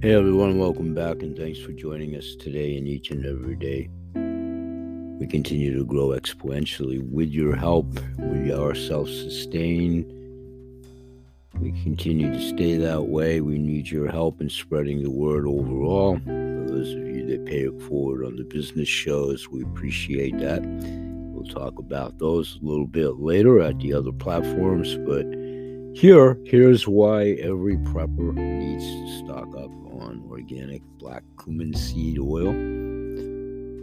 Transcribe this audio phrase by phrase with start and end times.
[0.00, 3.90] Hey everyone, welcome back and thanks for joining us today and each and every day.
[5.18, 7.98] We continue to grow exponentially with your help.
[8.16, 10.04] We are self sustained.
[11.60, 13.40] We continue to stay that way.
[13.40, 16.20] We need your help in spreading the word overall.
[16.20, 20.62] For those of you that pay it forward on the business shows, we appreciate that.
[20.62, 25.26] We'll talk about those a little bit later at the other platforms, but
[25.92, 32.52] here, here's why every prepper needs to stock up on organic black cumin seed oil,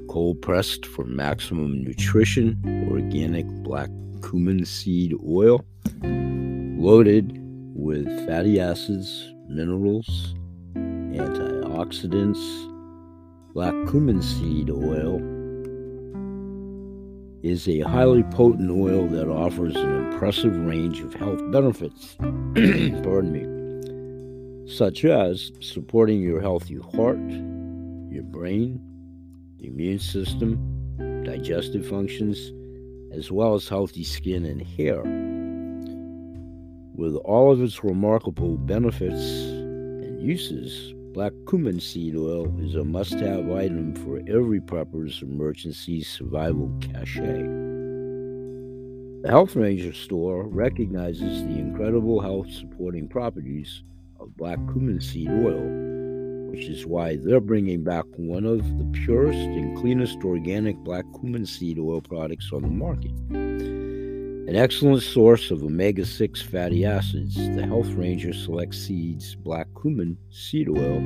[0.07, 2.57] cold pressed for maximum nutrition,
[2.89, 3.89] organic black
[4.21, 5.63] cumin seed oil,
[6.03, 7.39] loaded
[7.75, 10.35] with fatty acids, minerals,
[10.75, 12.71] antioxidants.
[13.53, 15.21] Black cumin seed oil
[17.41, 22.15] is a highly potent oil that offers an impressive range of health benefits.
[22.19, 23.54] Pardon me.
[24.67, 27.19] Such as supporting your healthy heart,
[28.09, 28.81] your brain,
[29.59, 32.51] the immune system, digestive functions,
[33.11, 35.03] as well as healthy skin and hair.
[36.95, 43.13] With all of its remarkable benefits and uses, Black cumin seed oil is a must
[43.13, 47.15] have item for every prepper's emergency survival cache.
[49.21, 53.83] The Health Ranger store recognizes the incredible health supporting properties
[54.25, 59.37] of black cumin seed oil, which is why they're bringing back one of the purest
[59.37, 63.11] and cleanest organic black cumin seed oil products on the market.
[64.47, 70.17] An excellent source of omega 6 fatty acids, the Health Ranger Select Seeds Black Cumin
[70.29, 70.97] Seed Oil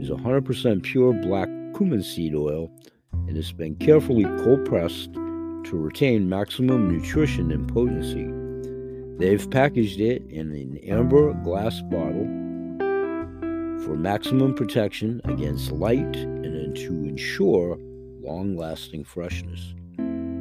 [0.00, 2.70] is 100% pure black cumin seed oil
[3.12, 8.32] and has been carefully cold pressed to retain maximum nutrition and potency.
[9.18, 12.28] They've packaged it in an amber glass bottle
[13.84, 17.78] for maximum protection against light and to ensure
[18.20, 19.74] long lasting freshness.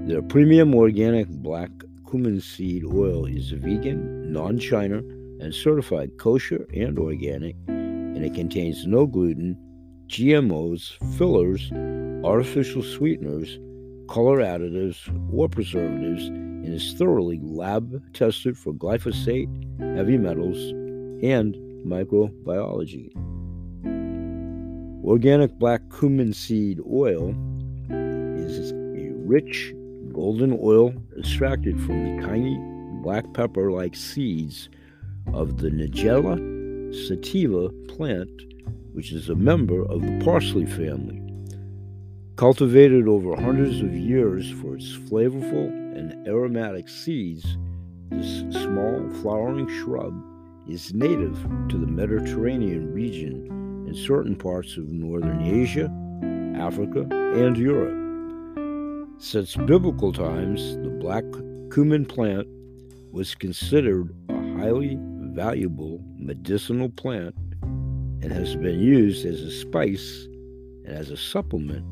[0.07, 1.69] Their premium organic black
[2.09, 4.97] cumin seed oil is vegan, non China,
[5.39, 9.57] and certified kosher and organic, and it contains no gluten,
[10.07, 11.71] GMOs, fillers,
[12.25, 13.59] artificial sweeteners,
[14.07, 14.97] color additives,
[15.33, 19.49] or preservatives, and is thoroughly lab tested for glyphosate,
[19.95, 20.57] heavy metals,
[21.21, 21.55] and
[21.85, 23.11] microbiology.
[25.03, 27.33] Organic black cumin seed oil
[27.89, 29.73] is a rich
[30.11, 32.57] golden oil extracted from the tiny
[33.03, 34.69] black pepper like seeds
[35.33, 36.37] of the Nigella
[37.07, 38.29] sativa plant,
[38.93, 41.21] which is a member of the parsley family.
[42.35, 47.57] Cultivated over hundreds of years for its flavorful and aromatic seeds,
[48.09, 50.13] this small flowering shrub
[50.69, 51.35] is native
[51.69, 55.91] to the Mediterranean region in certain parts of northern Asia,
[56.59, 57.95] Africa, and Europe.
[59.19, 61.23] Since biblical times, the black
[61.71, 62.47] cumin plant
[63.11, 64.97] was considered a highly
[65.33, 67.35] valuable medicinal plant
[68.21, 70.27] and has been used as a spice
[70.85, 71.85] and as a supplement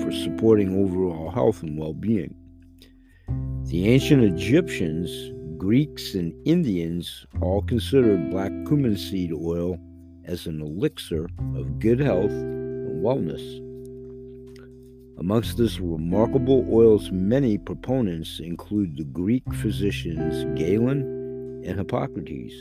[0.00, 2.34] for supporting overall health and well being.
[3.66, 5.10] The ancient Egyptians,
[5.62, 9.78] Greeks, and Indians all considered black cumin seed oil
[10.24, 13.40] as an elixir of good health and wellness.
[15.20, 21.02] Amongst this remarkable oil's many proponents include the Greek physicians Galen
[21.64, 22.54] and Hippocrates,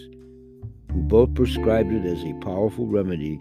[0.92, 3.40] who both prescribed it as a powerful remedy,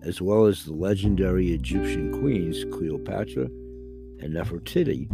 [0.00, 5.06] as well as the legendary Egyptian queens Cleopatra and Nefertiti,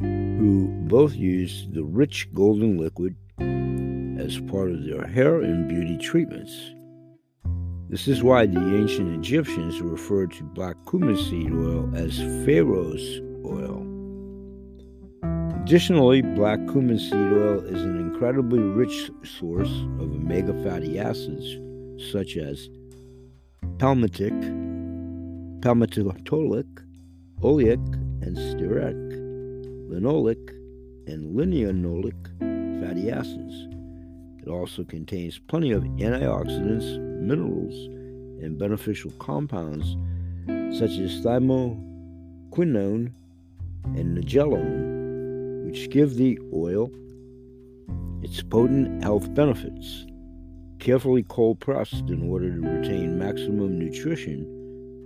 [0.00, 3.14] who both used the rich golden liquid
[4.26, 6.72] as part of their hair and beauty treatments.
[7.88, 13.86] This is why the ancient Egyptians referred to black cumin seed oil as Pharaoh's oil.
[15.62, 19.70] Additionally, black cumin seed oil is an incredibly rich source
[20.00, 21.46] of omega fatty acids
[22.10, 22.68] such as
[23.78, 24.34] palmitic,
[25.60, 26.82] palmitoleic,
[27.42, 28.98] oleic, and stearic,
[29.88, 30.50] linoleic,
[31.06, 32.16] and lignolic
[32.80, 33.75] fatty acids.
[34.46, 37.74] It also contains plenty of antioxidants, minerals,
[38.40, 39.96] and beneficial compounds
[40.78, 43.10] such as thymoquinone
[43.84, 46.92] and nigellone, which give the oil
[48.22, 50.06] its potent health benefits.
[50.78, 54.46] Carefully cold pressed in order to retain maximum nutrition,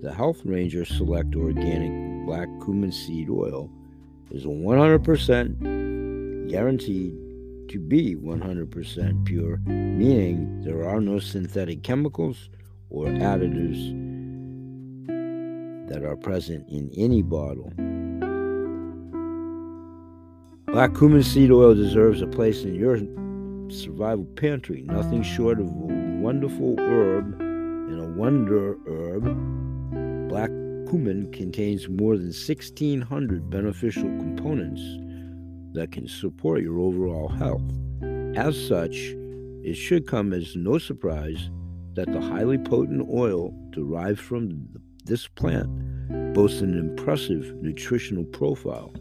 [0.02, 3.70] the Health Ranger Select Organic Black Cumin Seed Oil
[4.30, 7.29] is 100% guaranteed
[7.70, 12.50] to be 100% pure, meaning there are no synthetic chemicals
[12.88, 13.96] or additives
[15.88, 17.72] that are present in any bottle.
[20.66, 22.98] Black cumin seed oil deserves a place in your
[23.70, 30.28] survival pantry, nothing short of a wonderful herb and a wonder herb.
[30.28, 30.50] Black
[30.90, 34.82] cumin contains more than 1,600 beneficial components
[35.72, 37.62] that can support your overall health.
[38.36, 38.96] As such,
[39.62, 41.50] it should come as no surprise
[41.94, 44.68] that the highly potent oil derived from
[45.04, 45.68] this plant
[46.34, 48.92] boasts an impressive nutritional profile.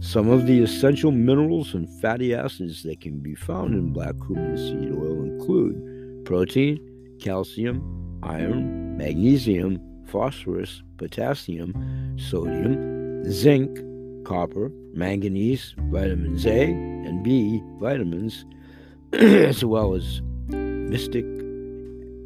[0.00, 4.56] Some of the essential minerals and fatty acids that can be found in black cumin
[4.56, 6.78] seed oil include protein,
[7.20, 13.78] calcium, iron, magnesium, phosphorus, potassium, sodium, zinc,
[14.26, 18.44] copper, manganese, vitamins A and B vitamins,
[19.12, 21.24] as well as mystic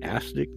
[0.03, 0.49] acid,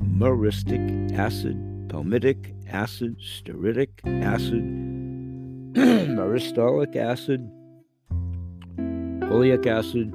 [0.00, 1.56] myristic acid,
[1.88, 3.90] palmitic acid, stearic
[4.22, 4.62] acid,
[5.74, 7.40] myristoleic acid,
[9.32, 10.12] oleic acid,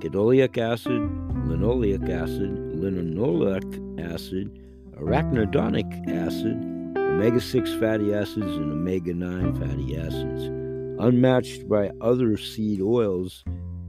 [0.00, 1.00] gadoleic acid,
[1.48, 4.50] linoleic acid, linolenic acid,
[5.00, 6.75] arachidonic acid,
[7.16, 10.44] omega 6 fatty acids, and omega 9 fatty acids.
[10.98, 13.42] Unmatched by other seed oils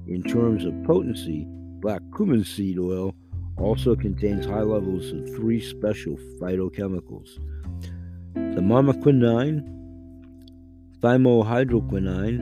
[0.08, 1.46] in terms of potency,
[1.82, 3.14] black cumin seed oil
[3.58, 7.38] also contains high levels of three special phytochemicals
[8.34, 9.62] the mamequinine,
[11.02, 12.40] thymohydroquinone,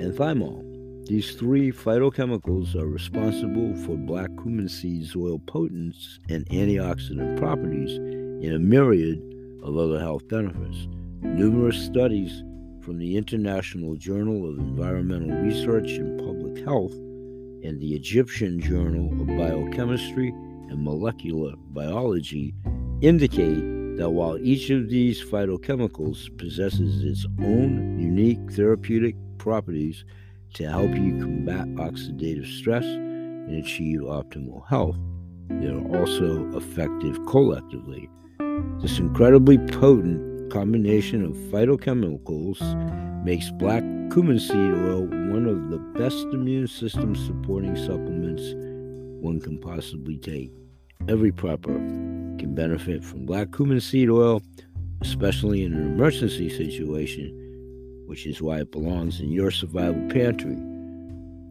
[0.00, 0.64] and thymol.
[1.08, 8.52] These three phytochemicals are responsible for black cumin seeds oil potence and antioxidant properties in
[8.54, 9.20] a myriad
[9.62, 10.88] of other health benefits.
[11.22, 12.42] Numerous studies
[12.80, 16.92] from the International Journal of Environmental Research and Public Health
[17.64, 20.28] and the Egyptian Journal of Biochemistry
[20.70, 22.54] and Molecular Biology
[23.00, 30.04] indicate that while each of these phytochemicals possesses its own unique therapeutic properties,
[30.54, 34.96] to help you combat oxidative stress and achieve optimal health.
[35.48, 38.08] They are also effective collectively.
[38.80, 42.60] This incredibly potent combination of phytochemicals
[43.24, 43.82] makes black
[44.12, 48.54] cumin seed oil one of the best immune system supporting supplements
[49.22, 50.52] one can possibly take.
[51.08, 51.76] Every prepper
[52.38, 54.42] can benefit from black cumin seed oil,
[55.00, 57.44] especially in an emergency situation
[58.08, 60.56] which is why it belongs in your survival pantry.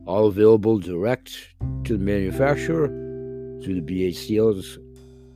[0.08, 1.54] All available direct
[1.84, 2.88] to the manufacturer
[3.62, 4.80] through the BHCL's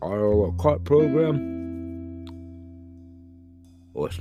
[0.01, 1.60] RL cart program,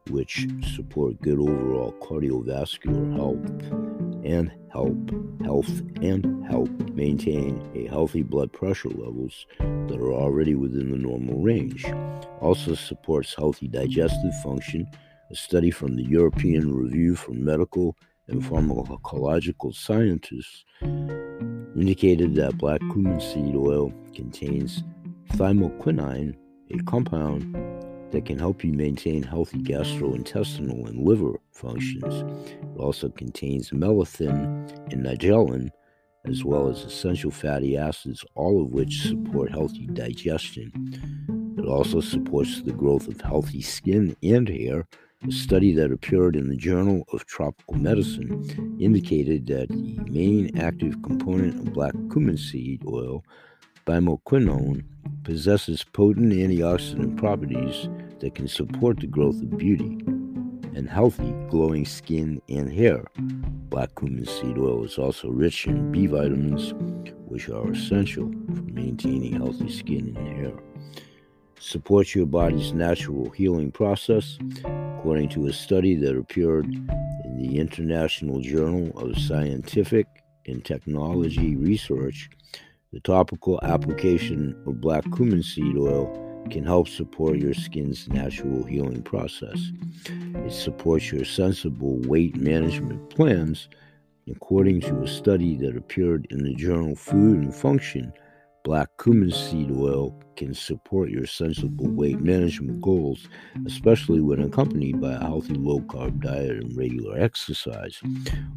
[0.09, 3.47] which support good overall cardiovascular health
[4.25, 4.97] and help
[5.41, 11.41] health and help maintain a healthy blood pressure levels that are already within the normal
[11.41, 11.85] range.
[12.41, 14.85] Also supports healthy digestive function.
[15.31, 17.95] A study from the European Review for Medical
[18.27, 24.83] and Pharmacological Scientists indicated that black cumin seed oil contains
[25.35, 26.35] thymoquinone,
[26.71, 27.55] a compound
[28.11, 32.25] that can help you maintain healthy gastrointestinal and liver functions.
[32.61, 35.69] It also contains melatonin and nigellone,
[36.25, 40.71] as well as essential fatty acids, all of which support healthy digestion.
[41.57, 44.87] It also supports the growth of healthy skin and hair.
[45.27, 51.01] A study that appeared in the Journal of Tropical Medicine indicated that the main active
[51.03, 53.23] component of black cumin seed oil
[53.85, 54.83] Thymoquinone
[55.23, 59.99] possesses potent antioxidant properties that can support the growth of beauty
[60.75, 63.03] and healthy, glowing skin and hair.
[63.69, 66.73] Black cumin seed oil is also rich in B vitamins,
[67.25, 70.53] which are essential for maintaining healthy skin and hair.
[71.59, 74.37] Supports your body's natural healing process,
[74.97, 80.07] according to a study that appeared in the International Journal of Scientific
[80.47, 82.29] and Technology Research
[82.91, 89.03] the topical application of black cumin seed oil can help support your skin's natural healing
[89.03, 89.71] process.
[90.05, 93.69] It supports your sensible weight management plans.
[94.29, 98.13] According to a study that appeared in the journal Food and Function,
[98.63, 103.27] Black cumin seed oil can support your sensible weight management goals,
[103.65, 107.99] especially when accompanied by a healthy low carb diet and regular exercise.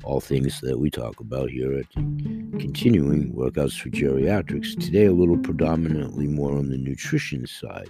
[0.05, 4.79] All things that we talk about here at Continuing Workouts for Geriatrics.
[4.79, 7.89] Today, a little predominantly more on the nutrition side.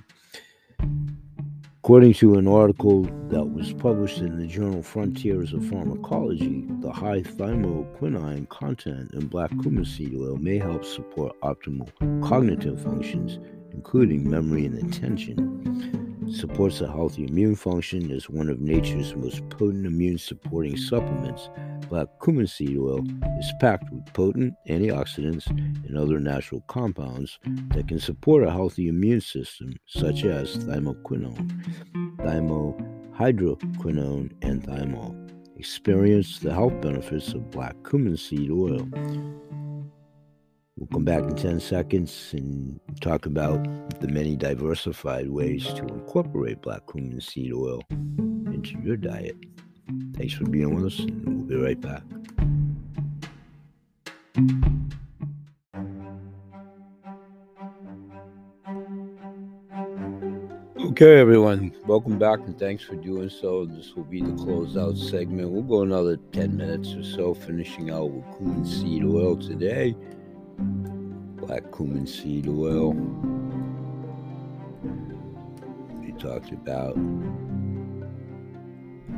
[1.85, 7.21] According to an article that was published in the journal Frontiers of Pharmacology, the high
[7.21, 11.91] thymoquinone content in black cumin seed oil may help support optimal
[12.26, 13.38] cognitive functions,
[13.71, 16.03] including memory and attention.
[16.31, 21.49] Supports a healthy immune function as one of nature's most potent immune supporting supplements
[21.88, 23.04] Black cumin seed oil
[23.38, 27.38] is packed with potent antioxidants and other natural compounds
[27.75, 31.50] that can support a healthy immune system, such as thymoquinone,
[32.19, 35.21] thymohydroquinone, and thymol.
[35.57, 38.88] Experience the health benefits of black cumin seed oil.
[40.76, 43.62] We'll come back in 10 seconds and talk about
[44.00, 49.37] the many diversified ways to incorporate black cumin seed oil into your diet.
[50.16, 52.02] Thanks for being with us, and we'll be right back.
[60.76, 63.64] Okay, everyone, welcome back and thanks for doing so.
[63.64, 65.50] This will be the closeout segment.
[65.50, 69.95] We'll go another 10 minutes or so, finishing out with cumin seed oil today.
[71.47, 72.95] Black cumin seed oil.
[76.01, 77.01] We talked about a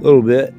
[0.01, 0.53] little bit.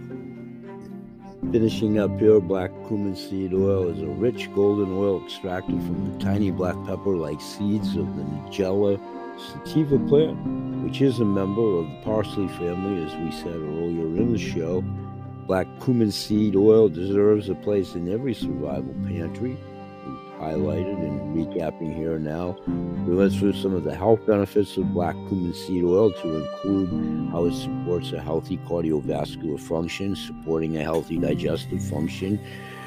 [1.52, 6.24] Finishing up here, black cumin seed oil is a rich golden oil extracted from the
[6.24, 8.98] tiny black pepper like seeds of the Nigella
[9.38, 10.38] sativa plant,
[10.86, 14.82] which is a member of the parsley family, as we said earlier in the show.
[15.48, 19.58] Black cumin seed oil deserves a place in every survival pantry
[20.40, 22.58] highlighted and recapping here now.
[23.06, 27.30] We went through some of the health benefits of black cumin seed oil to include
[27.32, 32.40] how it supports a healthy cardiovascular function, supporting a healthy digestive function,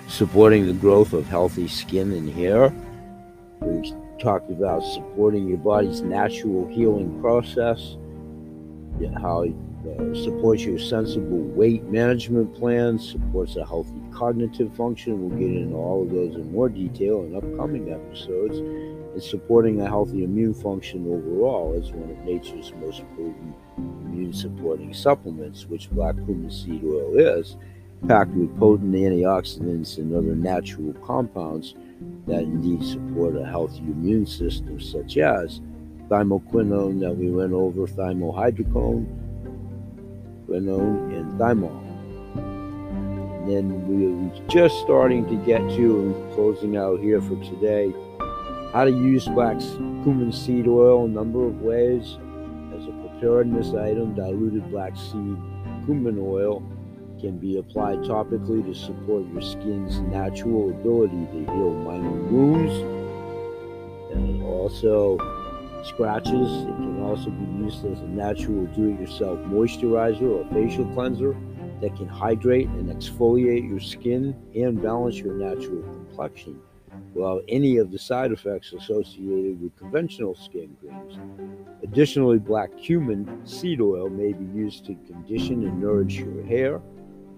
[0.09, 2.73] supporting the growth of healthy skin and hair.
[3.61, 7.97] We talked about supporting your body's natural healing process,
[9.21, 9.45] how
[9.87, 15.21] uh, supports your sensible weight management plan, supports a healthy cognitive function.
[15.21, 18.59] We'll get into all of those in more detail in upcoming episodes.
[18.59, 24.93] And supporting a healthy immune function overall is one of nature's most potent immune supporting
[24.93, 27.57] supplements, which black cumin seed oil is,
[28.07, 31.75] packed with potent antioxidants and other natural compounds
[32.27, 35.61] that indeed support a healthy immune system, such as
[36.09, 39.20] thymoquinone that we went over, thymohydroquinone
[40.51, 41.87] quinone, and thymol.
[42.37, 47.95] And then we're just starting to get to and closing out here for today.
[48.73, 52.19] How to use black cumin seed oil a number of ways.
[52.77, 55.37] As a preparedness item diluted black seed
[55.87, 56.63] cumin oil
[57.21, 62.73] can be applied topically to support your skin's natural ability to heal minor wounds.
[64.15, 65.19] And also
[65.85, 66.63] scratches.
[66.63, 71.37] It can also be used as a natural do it yourself moisturizer or facial cleanser
[71.81, 76.61] that can hydrate and exfoliate your skin and balance your natural complexion
[77.15, 81.19] without any of the side effects associated with conventional skin creams.
[81.83, 86.81] Additionally, black cumin seed oil may be used to condition and nourish your hair,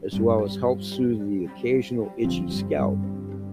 [0.04, 2.98] as well as help soothe the occasional itchy scalp.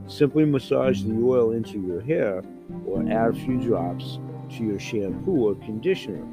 [0.07, 2.41] Simply massage the oil into your hair
[2.85, 4.19] or add a few drops
[4.51, 6.25] to your shampoo or conditioner.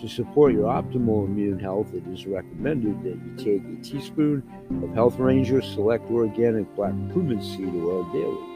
[0.00, 4.42] To support your optimal immune health, it is recommended that you take a teaspoon
[4.82, 8.54] of Health Ranger Select Organic Black Cumin Seed Oil daily.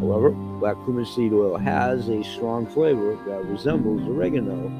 [0.00, 4.72] However, black cumin seed oil has a strong flavor that resembles oregano.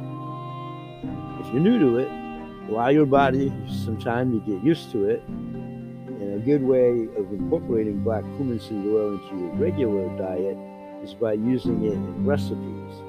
[1.41, 2.09] If you're new to it,
[2.71, 3.53] allow your body
[3.85, 5.23] some time to get used to it.
[5.29, 10.57] And a good way of incorporating black cumin seed oil into your regular diet
[11.03, 13.04] is by using it in recipes.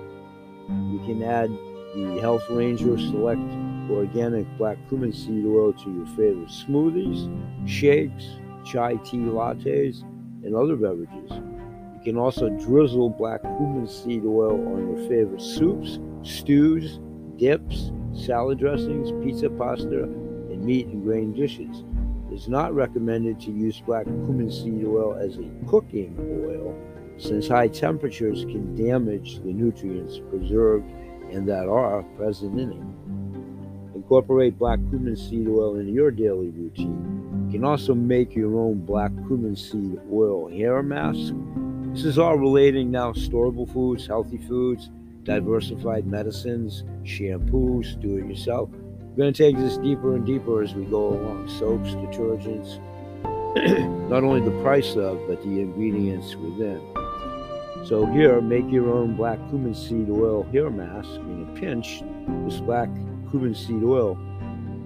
[0.69, 1.49] You can add
[1.95, 3.41] the Health Ranger Select
[3.89, 7.29] Organic Black Cumin Seed Oil to your favorite smoothies,
[7.67, 10.01] shakes, chai tea lattes,
[10.43, 11.31] and other beverages.
[11.31, 16.99] You can also drizzle black cumin seed oil on your favorite soups, stews,
[17.37, 21.83] dips, salad dressings, pizza pasta, and meat and grain dishes.
[22.31, 26.75] It is not recommended to use black cumin seed oil as a cooking oil
[27.17, 30.89] since high temperatures can damage the nutrients preserved
[31.31, 33.95] and that are present in it.
[33.95, 37.45] Incorporate black cumin seed oil into your daily routine.
[37.47, 41.33] You can also make your own black cumin seed oil hair mask.
[41.93, 44.89] This is all relating now storable foods, healthy foods,
[45.23, 48.69] diversified medicines, shampoos, do it yourself.
[48.69, 51.47] We're going to take this deeper and deeper as we go along.
[51.47, 52.79] Soaps, detergents,
[54.09, 56.81] not only the price of, but the ingredients within.
[57.85, 62.01] So here, make your own black cumin seed oil hair mask in a pinch.
[62.43, 62.89] This black
[63.29, 64.17] cumin seed oil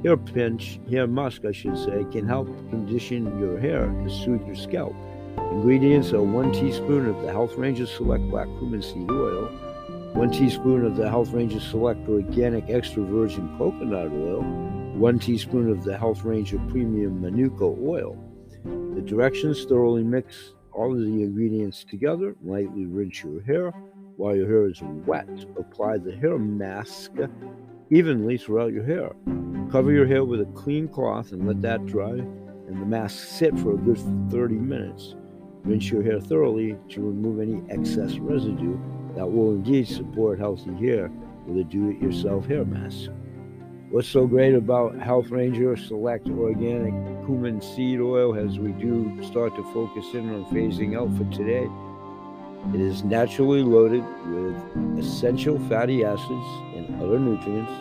[0.04, 4.56] hair pinch, hair musk, I should say, can help condition your hair to soothe your
[4.56, 4.94] scalp.
[5.38, 9.46] Ingredients are one teaspoon of the Health Rangers Select Black Cumin Seed Oil,
[10.14, 14.42] one teaspoon of the Health Ranger Select Organic Extra Virgin Coconut Oil,
[14.96, 18.18] one teaspoon of the Health Ranger Premium Manuka Oil.
[18.66, 23.72] The directions thoroughly mix all of the ingredients together, lightly rinse your hair.
[24.16, 27.12] While your hair is wet, apply the hair mask
[27.90, 29.12] evenly throughout your hair.
[29.70, 33.60] Cover your hair with a clean cloth and let that dry, and the mask sit
[33.60, 33.98] for a good
[34.32, 35.16] 30 minutes.
[35.66, 38.80] Rinse your hair thoroughly to remove any excess residue
[39.18, 41.12] that will indeed support healthy hair
[41.46, 43.12] with a do it yourself hair mask.
[43.92, 46.94] What's so great about Health Ranger Select Organic
[47.26, 51.68] Cumin Seed Oil as we do start to focus in on phasing out for today?
[52.72, 57.72] It is naturally loaded with essential fatty acids and other nutrients.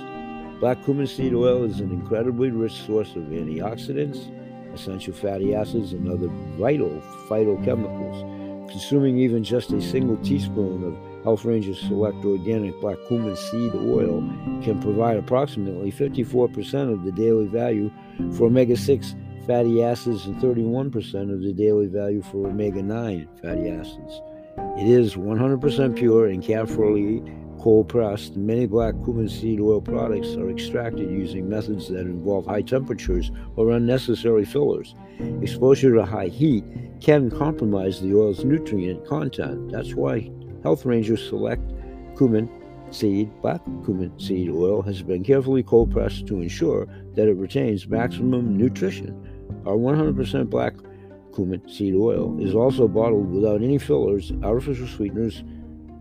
[0.60, 4.32] Black cumin seed oil is an incredibly rich source of antioxidants,
[4.72, 8.70] essential fatty acids, and other vital phytochemicals.
[8.70, 14.22] Consuming even just a single teaspoon of Health Rangers Select Organic Black Cumin Seed Oil
[14.62, 17.90] can provide approximately 54% of the daily value
[18.32, 19.14] for omega 6
[19.46, 24.22] fatty acids and 31% of the daily value for omega 9 fatty acids.
[24.78, 27.22] It is 100% pure and carefully
[27.60, 28.34] cold pressed.
[28.38, 33.72] Many black cumin seed oil products are extracted using methods that involve high temperatures or
[33.72, 34.94] unnecessary fillers.
[35.42, 36.64] Exposure to high heat
[37.02, 39.70] can compromise the oil's nutrient content.
[39.70, 40.30] That's why
[40.62, 41.62] Health Ranger Select
[42.16, 42.50] Cumin
[42.90, 47.88] Seed Black Cumin Seed Oil has been carefully cold pressed to ensure that it retains
[47.88, 49.14] maximum nutrition.
[49.66, 50.74] Our 100% black
[51.34, 55.44] cumin seed oil is also bottled without any fillers, artificial sweeteners,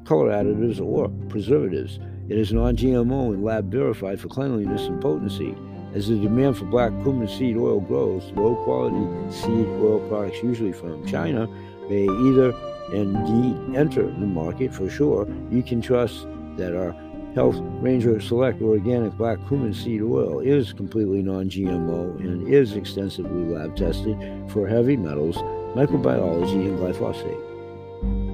[0.06, 2.00] color additives, or preservatives.
[2.30, 5.56] It is non GMO and lab verified for cleanliness and potency.
[5.94, 10.74] As the demand for black cumin seed oil grows, low quality seed oil products, usually
[10.74, 11.48] from China,
[11.90, 12.52] may either
[12.94, 16.96] indeed enter the market for sure, you can trust that our
[17.36, 23.54] Health Ranger Select Organic Black Cumin Seed Oil is completely non GMO and is extensively
[23.54, 24.18] lab tested
[24.50, 25.38] for heavy metals,
[25.76, 27.44] microbiology, and glyphosate.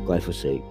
[0.06, 0.64] Glyphosate.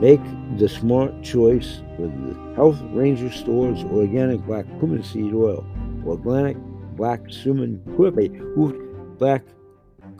[0.00, 0.20] Make
[0.58, 5.64] the smart choice with the Health Ranger Stores Organic Black Cumin Seed Oil,
[6.06, 6.58] Organic
[6.94, 7.80] Black Cumin,
[9.18, 9.42] Black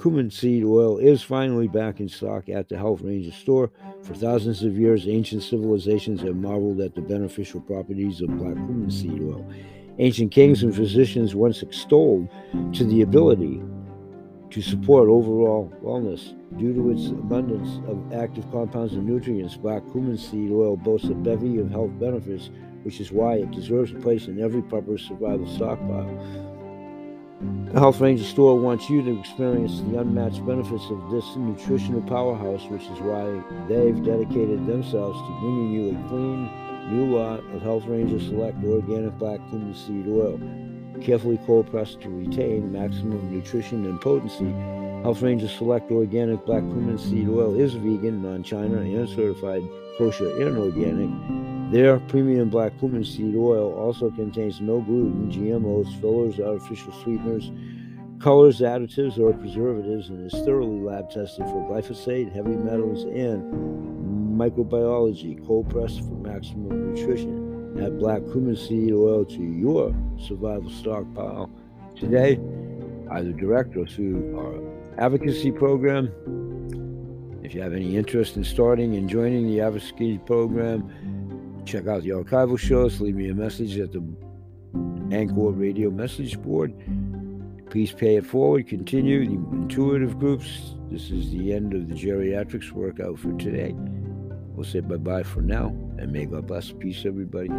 [0.00, 3.70] cumin seed oil is finally back in stock at the Health Ranger store.
[4.02, 8.90] For thousands of years, ancient civilizations have marveled at the beneficial properties of black cumin
[8.90, 9.46] seed oil.
[9.98, 12.28] Ancient kings and physicians once extolled
[12.72, 13.60] to the ability
[14.48, 16.34] to support overall wellness.
[16.58, 21.14] Due to its abundance of active compounds and nutrients, black cumin seed oil boasts a
[21.14, 22.48] bevy of health benefits,
[22.84, 26.49] which is why it deserves a place in every proper survival stockpile.
[27.40, 32.64] The Health Ranger store wants you to experience the unmatched benefits of this nutritional powerhouse,
[32.64, 36.50] which is why they've dedicated themselves to bringing you a clean,
[36.90, 40.38] new lot of Health Ranger Select Organic Black Cumin Seed Oil,
[41.00, 44.52] carefully cold pressed to retain maximum nutrition and potency.
[45.02, 49.62] Health Ranger Select Organic Black Cumin Seed Oil is vegan, non-China, and certified
[49.96, 51.39] kosher and organic.
[51.70, 57.52] Their premium black cumin seed oil also contains no gluten, GMOs, fillers, artificial sweeteners,
[58.18, 63.40] colors, additives, or preservatives, and is thoroughly lab tested for glyphosate, heavy metals, and
[64.36, 67.78] microbiology, cold pressed for maximum nutrition.
[67.80, 71.48] Add black cumin seed oil to your survival stockpile
[71.94, 72.40] today,
[73.12, 76.10] either direct or through our advocacy program.
[77.44, 80.92] If you have any interest in starting and joining the advocacy program,
[81.64, 83.00] Check out the archival shows.
[83.00, 84.02] Leave me a message at the
[85.12, 86.72] Anchor Radio message board.
[87.70, 88.66] Please pay it forward.
[88.66, 90.74] Continue the intuitive groups.
[90.90, 93.74] This is the end of the geriatrics workout for today.
[94.54, 95.68] We'll say bye bye for now,
[95.98, 96.72] and may God bless.
[96.72, 97.50] Peace, everybody.